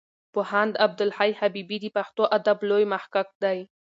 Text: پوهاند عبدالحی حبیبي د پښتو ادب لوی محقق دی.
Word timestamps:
پوهاند 0.33 0.73
عبدالحی 0.85 1.31
حبیبي 1.39 1.77
د 1.81 1.85
پښتو 1.97 2.23
ادب 2.37 2.57
لوی 2.69 2.83
محقق 2.93 3.27
دی. 3.43 3.59